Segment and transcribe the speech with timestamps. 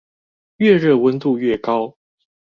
[0.57, 1.95] 愈熱溫度愈高